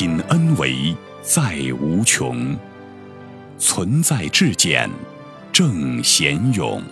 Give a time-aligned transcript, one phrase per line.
[0.00, 2.56] 亲恩为在无穷，
[3.58, 4.88] 存在至简
[5.52, 6.82] 正贤勇。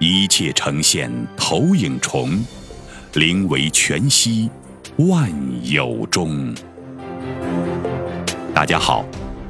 [0.00, 2.44] 一切呈现投影重，
[3.14, 4.50] 灵为全息
[4.96, 5.30] 万
[5.62, 6.52] 有中。
[8.52, 9.04] 大家好，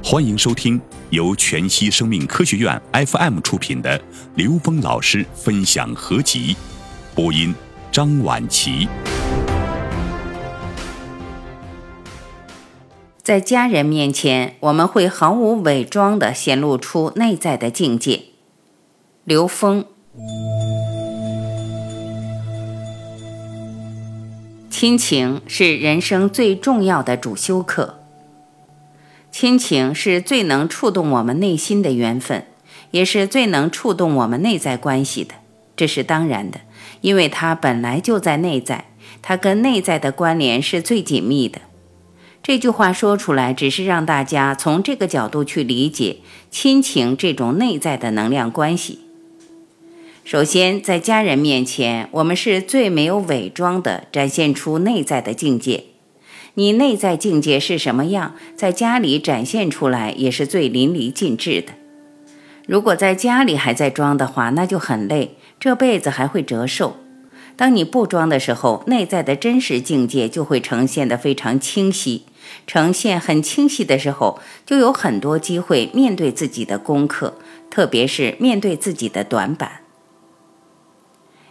[0.04, 3.98] 欢迎收听由全息生命科学院 FM 出品的
[4.34, 6.54] 刘峰老师分享合集，
[7.14, 7.54] 播音
[7.90, 8.86] 张婉琪。
[13.28, 18.23] 在家人面前，我们会毫无伪装地显露出内在的境界。
[19.24, 19.84] 刘峰，
[24.70, 27.98] 亲情是人生最重要的主修课。
[29.30, 32.46] 亲情是最能触动我们内心的缘分，
[32.92, 35.34] 也是最能触动我们内在关系的。
[35.76, 36.60] 这是当然的，
[37.02, 38.87] 因为它本来就在内在，
[39.20, 41.60] 它跟内在的关联是最紧密的。
[42.49, 46.16] 这句话说出来，只是让大家从这个角度去理解
[46.51, 49.01] 亲情这种内在的能量关系。
[50.24, 55.85] 首先，在家人面前，我们是最没有伪装的，展现出内在的境界。
[56.55, 61.74] 你内在境界是什么样，在家里展现出来也是最淋漓尽致的。
[62.66, 66.97] 如果在家里还在装的话，那就很累，这辈子还会折寿。
[67.59, 72.22] 当你不装的时候，内在的真实境界就会呈现得非常清晰。
[72.69, 77.34] 呈现很清晰的时候，就有很多机会面对自己的功课，
[77.69, 79.81] 特别是面对自己的短板。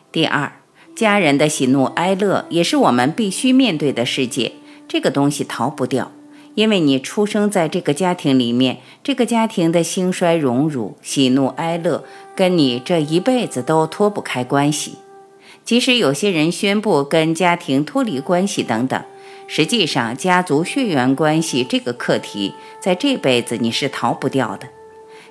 [0.09, 0.53] 第二，
[0.95, 4.53] 家人的喜怒哀乐也是我们必须面对的世界，
[4.88, 6.14] 这个东西逃不掉，
[6.55, 14.94] 因为你出生在这个家庭里面，这个家庭的兴衰荣辱、喜怒哀乐，跟你这一辈子都脱不开关系。
[15.68, 19.04] 即使有些人宣布跟家庭脱离关系等等。
[19.48, 24.70] 实际上，家族血缘关系这个课题，在这辈子你是逃不掉的。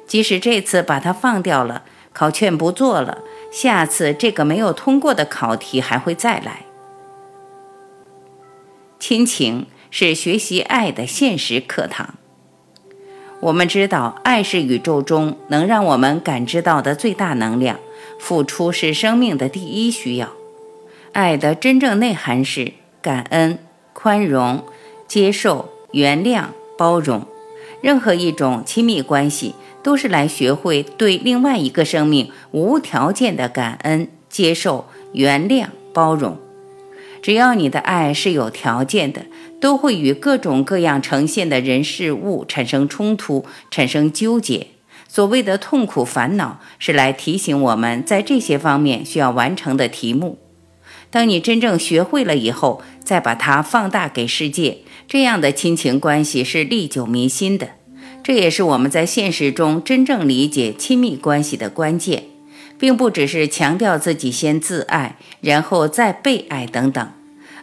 [0.07, 6.67] 即使这次把它放掉了，考卷不做了，下次这个没有通过的考题还会再来。
[9.01, 12.17] 亲情是学习爱的现实课堂。
[13.41, 17.81] 我们知道，爱是宇宙中能让我们感知到的最大能量，
[18.19, 20.33] 付出是生命的第一需要。
[21.13, 23.59] 爱的真正内涵是感恩。
[23.99, 24.63] 宽容、
[25.09, 27.27] 接受、原谅、包容，
[27.81, 36.37] 任何一种亲密关系都是来学会对另外一个生命无条件的感恩、接受、原谅、包容。
[37.23, 39.23] 只要你的爱是有条件的，
[39.59, 44.67] 都会与各种各样呈现的人事物产生冲突、产生纠结。
[45.09, 50.39] 所谓的痛苦、烦恼，是来提醒我们在这些方面需要完成的题目。
[51.11, 54.79] 当你真正学会了以后，再把它放大给世界，
[55.09, 57.71] 这样的亲情关系是历久弥新的。
[58.23, 62.25] 这也是我们在现实中真正理解亲密关系的关键，
[62.79, 67.13] 并不只是强调自己先自爱，然后再被爱等等。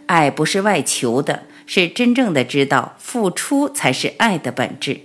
[0.06, 5.02] 爱不是外求的，是真正的知道付出才是爱的本质。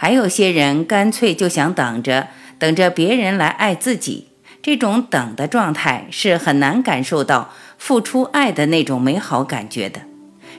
[0.00, 4.28] 还有些人干脆就想等着，等着别人来爱自己。
[4.62, 10.02] 这种等的状态是很难感受到付出爱的那种美好感觉的，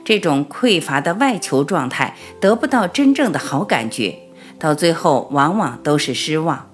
[0.04, 4.14] 这种匮乏的外求状态得不到真正的好感觉，
[4.58, 6.68] 到最后往往都是失望。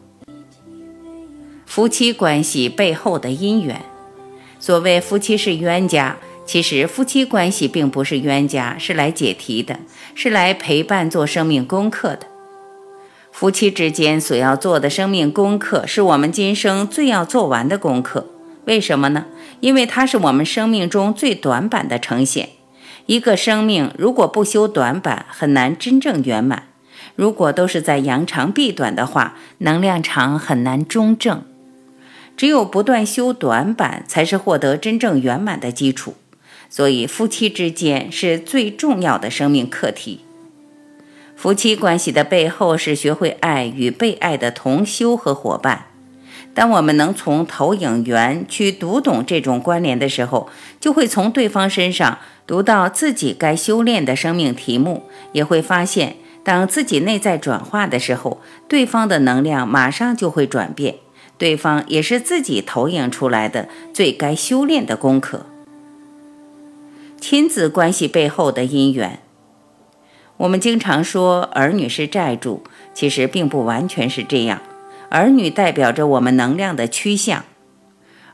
[1.67, 3.81] 夫妻关系背后的因缘，
[4.59, 9.79] 所谓夫妻是冤家，其实夫妻关系并不是冤家，是来解题的，
[10.17, 12.27] 是来陪伴做生命功课的。
[13.39, 18.29] 夫妻之间所要做的生命功课，是我们今生最要做完的功课。
[18.65, 19.27] 为什么呢？
[19.61, 22.49] 因为它是我们生命中最短板的呈现。
[23.05, 26.69] 一个生命如果不修短板，很难真正圆满。
[27.15, 31.43] 如果都是在扬长避短的话，能量场很难中正。
[32.39, 36.15] 只有不断修短板，才是获得真正圆满的基础。
[36.71, 40.21] 所以，夫妻之间是最重要的生命课题。
[41.37, 45.87] 夫妻关系的背后是学会爱与被爱的同修和伙伴。
[46.55, 50.49] 当我们能从投影源去读懂这种关联的时候，
[50.81, 55.03] 就会从对方身上读到自己该修炼的生命题目，
[55.33, 60.95] 也会发现，当自己内在转化的时候，对方的能量马上就会转变，
[61.37, 65.45] 对方也是自己投影出来的最该修炼的功课。
[67.21, 69.21] 亲子关系背后的因缘。
[70.39, 72.63] 我们经常说儿女是债主，
[72.93, 74.61] 其实并不完全是这样。
[75.09, 77.45] 儿女代表着我们能量的趋向，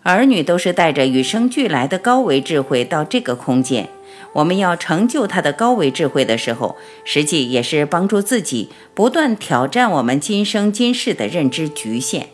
[0.02, 3.88] 儿女都是带着与生俱来的高维智慧到这个空间。
[4.32, 12.28] 我们要成就他的高维智慧的时候，实际也是帮助自己不断挑战我们今生今世的认知局限。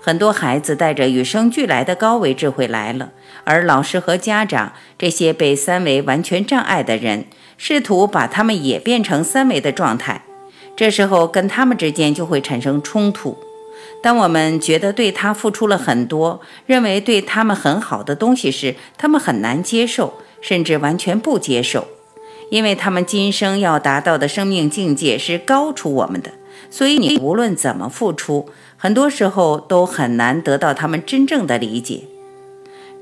[0.00, 3.12] 很多孩子带着与生俱来的高维智慧来了，
[3.44, 7.26] 而老师和家长这些被三维完全障碍的人，
[7.64, 10.24] 试图把他们也变成三维的状态，
[10.74, 13.38] 这时候跟他们之间就会产生冲突。
[14.02, 21.86] 当我们觉得对他付出了很多，认为对他们很好的东西时，他们很难接受，甚至完全不接受，
[22.50, 26.32] 因为他们今生要达到的生命境界是高出我们的，
[26.68, 28.48] 所以你无论怎么付出。
[28.76, 32.02] 很多时候都很难得到他们真正的理解。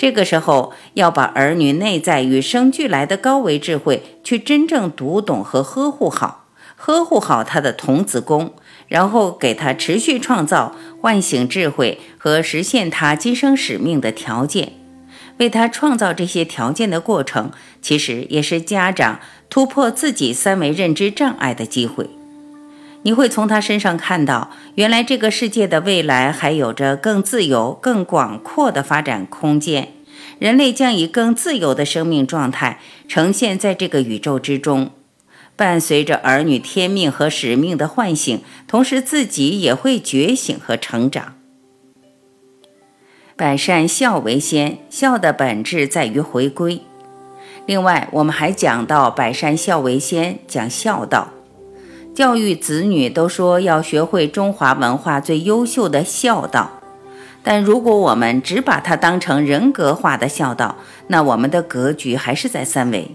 [0.00, 8.54] 这个时候要把儿女内在与生俱来的高维智慧去真正读懂和呵护好，呵护好他的童子功，
[8.88, 14.72] 然后给他持续创造唤醒智慧和实现他今生使命的条件。
[15.36, 17.50] 为他创造这些条件的过程，
[17.82, 19.20] 其实也是家长
[19.50, 22.08] 突破自己三维认知障碍的机会。
[23.02, 29.88] 你会从他身上看到，原来这个世界的未来还有着更自由、更广阔的发展空间。
[30.38, 34.90] 人类将以更自由的生命状态呈现在这个宇宙之中。
[35.56, 41.34] 伴随着儿女天命和使命的唤醒，同时自己也会觉醒和成长。
[43.36, 46.80] 百善孝为先，孝的本质在于回归。
[47.66, 51.28] 另外，我们还讲到百善孝为先，讲孝道。
[52.12, 56.80] 教育子女都说要学会中华文化最优秀的孝道，
[57.42, 60.76] 但如果我们只把它当成人格化的孝道，
[61.06, 63.12] 那我们的格局还是在三维，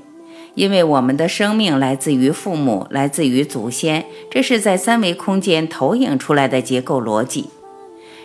[0.55, 7.49] 因为我们的生命来自于父母，来自于祖先，这是在三维空间投影出来的结构逻辑。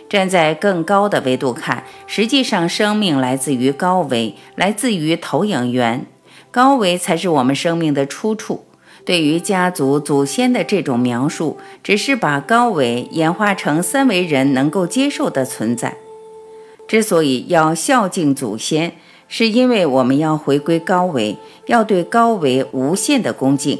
[0.09, 6.05] 站在更高的维度看，实际上生命来自于高维，来自于投影源，
[6.49, 8.65] 高维才是我们生命的出处。
[9.03, 15.97] 对于家族祖先的这种描述，只是把高维演化成三维人能够接受的存在。
[16.87, 18.93] 之所以要孝敬祖先，
[19.27, 21.37] 是因为我们要回归高维，
[21.67, 23.79] 要对高维无限的恭敬。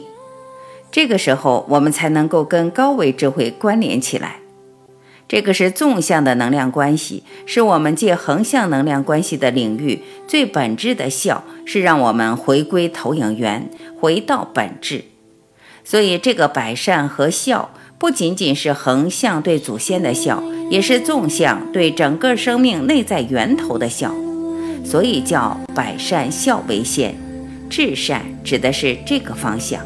[0.89, 4.37] 这个时候，我们才能够跟高维智慧关联起来。
[5.27, 15.05] 这个是纵向的能量关系，是我们借横向能量关系的领域最本质的孝，是让我们回归投影源，回到本质。
[15.83, 24.13] 所以，这个百善和孝不仅仅是横向对祖先的孝，也是纵向对整个生命内在源头的孝。
[24.83, 27.15] 所以叫百善孝为先，
[27.69, 29.81] 至善指的是这个方向。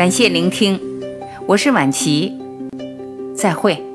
[0.00, 0.80] 感谢聆听，
[1.46, 2.32] 我是婉琪，
[3.36, 3.89] 再会。